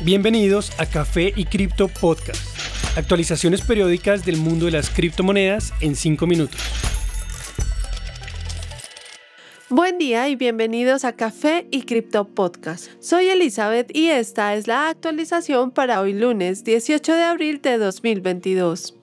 [0.00, 2.40] Bienvenidos a Café y Cripto Podcast.
[2.96, 6.60] Actualizaciones periódicas del mundo de las criptomonedas en 5 minutos.
[9.68, 12.90] Buen día y bienvenidos a Café y Cripto Podcast.
[13.00, 18.94] Soy Elizabeth y esta es la actualización para hoy lunes 18 de abril de 2022.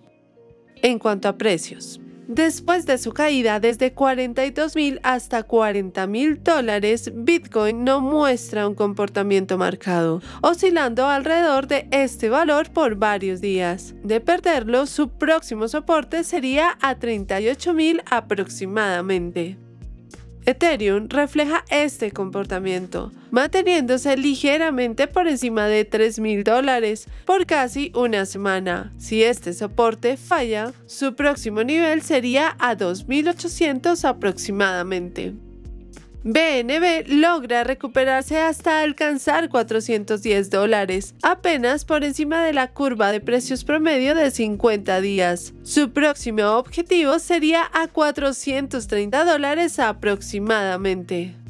[0.82, 7.12] En cuanto a precios, Después de su caída desde 42 mil hasta 40 mil dólares,
[7.14, 13.94] Bitcoin no muestra un comportamiento marcado, oscilando alrededor de este valor por varios días.
[14.04, 19.58] De perderlo, su próximo soporte sería a 38 mil aproximadamente.
[20.46, 28.26] Ethereum refleja este comportamiento, manteniéndose ligeramente por encima de 3 mil dólares por casi una
[28.26, 28.94] semana.
[28.98, 35.34] Si este soporte falla, su próximo nivel sería a 2.800 aproximadamente.
[36.28, 43.64] BNB logra recuperarse hasta alcanzar 410 dólares, apenas por encima de la curva de precios
[43.64, 45.54] promedio de 50 días.
[45.62, 51.45] Su próximo objetivo sería a 430 dólares aproximadamente.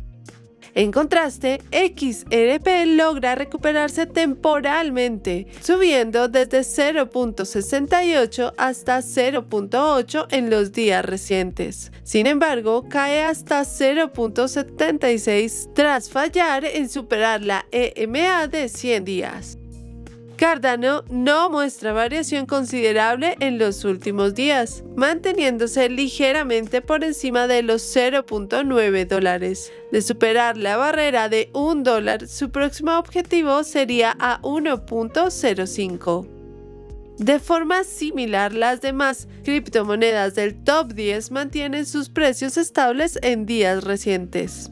[0.75, 11.93] En contraste, XRP logra recuperarse temporalmente, subiendo desde 0.68 hasta 0.8 en los días recientes.
[12.03, 19.57] Sin embargo, cae hasta 0.76 tras fallar en superar la EMA de 100 días.
[20.45, 27.81] Cardano no muestra variación considerable en los últimos días, manteniéndose ligeramente por encima de los
[27.81, 29.73] 0.9 dólares.
[29.91, 36.27] De superar la barrera de 1 dólar, su próximo objetivo sería a 1.05.
[37.17, 43.83] De forma similar, las demás criptomonedas del top 10 mantienen sus precios estables en días
[43.83, 44.69] recientes.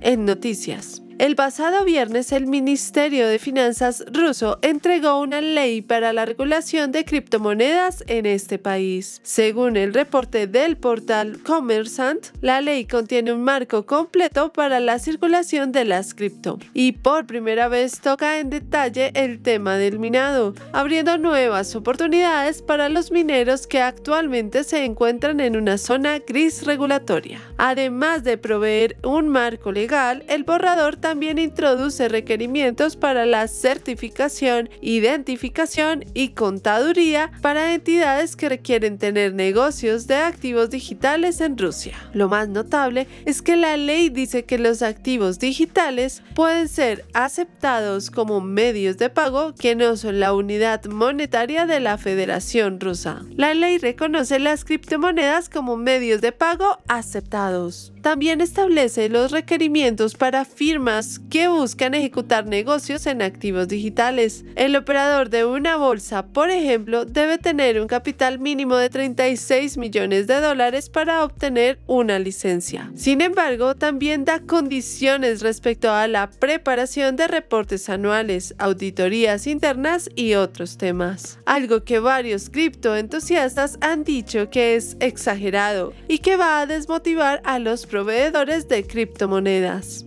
[0.00, 1.02] En noticias.
[1.20, 7.04] El pasado viernes el Ministerio de Finanzas ruso entregó una ley para la regulación de
[7.04, 9.20] criptomonedas en este país.
[9.22, 15.72] Según el reporte del portal Commerzant, la ley contiene un marco completo para la circulación
[15.72, 21.18] de las cripto y por primera vez toca en detalle el tema del minado, abriendo
[21.18, 27.42] nuevas oportunidades para los mineros que actualmente se encuentran en una zona gris regulatoria.
[27.58, 34.70] Además de proveer un marco legal, el borrador también también introduce requerimientos para la certificación,
[34.80, 41.96] identificación y contaduría para entidades que requieren tener negocios de activos digitales en Rusia.
[42.12, 48.12] Lo más notable es que la ley dice que los activos digitales pueden ser aceptados
[48.12, 53.22] como medios de pago que no son la unidad monetaria de la Federación Rusa.
[53.36, 57.92] La ley reconoce las criptomonedas como medios de pago aceptados.
[58.02, 64.44] También establece los requerimientos para firmas que buscan ejecutar negocios en activos digitales.
[64.56, 70.26] El operador de una bolsa, por ejemplo, debe tener un capital mínimo de 36 millones
[70.26, 72.90] de dólares para obtener una licencia.
[72.94, 80.34] Sin embargo, también da condiciones respecto a la preparación de reportes anuales, auditorías internas y
[80.34, 81.38] otros temas.
[81.44, 87.58] Algo que varios criptoentusiastas han dicho que es exagerado y que va a desmotivar a
[87.58, 90.06] los proveedores de criptomonedas.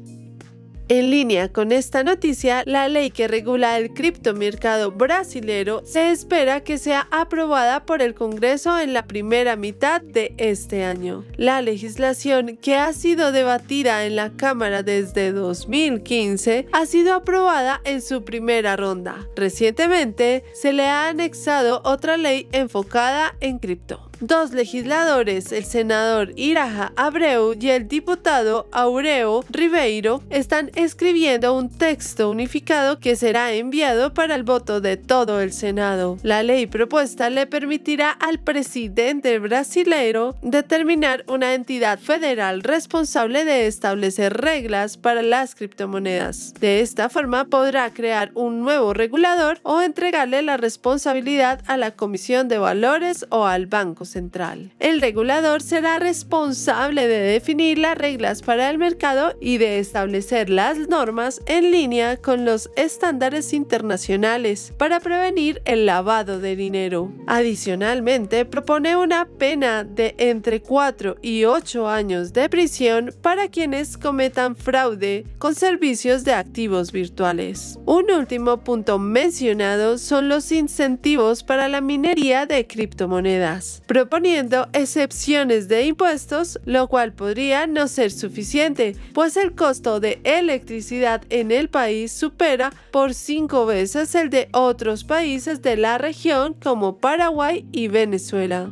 [0.90, 6.78] En línea con esta noticia, la ley que regula el criptomercado brasilero se espera que
[6.78, 11.26] sea aprobada por el Congreso en la primera mitad de este año.
[11.36, 18.02] La legislación que ha sido debatida en la Cámara desde 2015 ha sido aprobada en
[18.02, 19.28] su primera ronda.
[19.36, 24.13] Recientemente se le ha anexado otra ley enfocada en cripto.
[24.26, 32.30] Dos legisladores, el senador Iraja Abreu y el diputado Aureo Ribeiro, están escribiendo un texto
[32.30, 36.20] unificado que será enviado para el voto de todo el Senado.
[36.24, 44.38] La ley propuesta le permitirá al presidente brasileiro determinar una entidad federal responsable de establecer
[44.38, 46.54] reglas para las criptomonedas.
[46.62, 52.48] De esta forma podrá crear un nuevo regulador o entregarle la responsabilidad a la Comisión
[52.48, 54.72] de Valores o al Banco Central.
[54.80, 60.78] El regulador será responsable de definir las reglas para el mercado y de establecer las
[60.88, 67.12] normas en línea con los estándares internacionales para prevenir el lavado de dinero.
[67.26, 74.56] Adicionalmente, propone una pena de entre 4 y 8 años de prisión para quienes cometan
[74.56, 77.80] fraude con servicios de activos virtuales.
[77.86, 85.86] Un último punto mencionado son los incentivos para la minería de criptomonedas proponiendo excepciones de
[85.86, 92.12] impuestos, lo cual podría no ser suficiente, pues el costo de electricidad en el país
[92.12, 98.72] supera por cinco veces el de otros países de la región como Paraguay y Venezuela.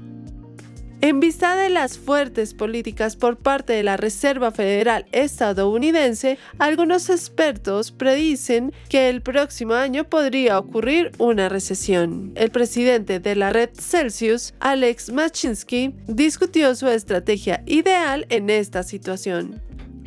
[1.03, 7.91] En vista de las fuertes políticas por parte de la Reserva Federal estadounidense, algunos expertos
[7.91, 12.33] predicen que el próximo año podría ocurrir una recesión.
[12.35, 19.59] El presidente de la red Celsius, Alex Machinsky, discutió su estrategia ideal en esta situación.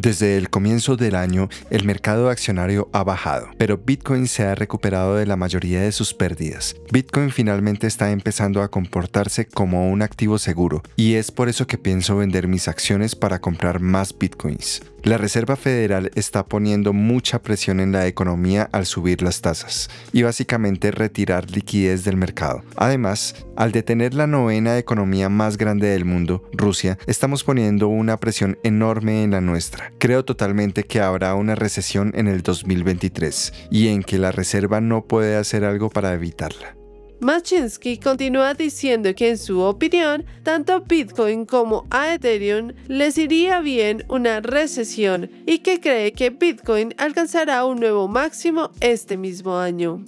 [0.05, 5.17] Desde el comienzo del año, el mercado accionario ha bajado, pero Bitcoin se ha recuperado
[5.17, 6.77] de la mayoría de sus pérdidas.
[6.93, 11.79] Bitcoin finalmente está empezando a comportarse como un activo seguro, y es por eso que
[11.79, 14.83] pienso vender mis acciones para comprar más Bitcoins.
[15.05, 20.23] La Reserva Federal está poniendo mucha presión en la economía al subir las tasas y
[20.23, 22.63] básicamente retirar liquidez del mercado.
[22.77, 28.57] Además, al detener la novena economía más grande del mundo, Rusia, estamos poniendo una presión
[28.63, 29.93] enorme en la nuestra.
[29.99, 35.05] Creo totalmente que habrá una recesión en el 2023 y en que la Reserva no
[35.05, 36.77] puede hacer algo para evitarla.
[37.25, 44.05] Machinsky continúa diciendo que en su opinión, tanto Bitcoin como a Ethereum les iría bien
[44.11, 50.05] una recesión y que cree que Bitcoin alcanzará un nuevo máximo este mismo año.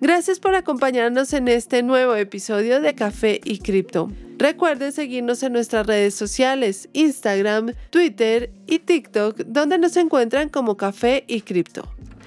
[0.00, 4.12] Gracias por acompañarnos en este nuevo episodio de Café y Cripto.
[4.38, 11.24] Recuerden seguirnos en nuestras redes sociales, Instagram, Twitter y TikTok, donde nos encuentran como Café
[11.26, 11.92] y Cripto.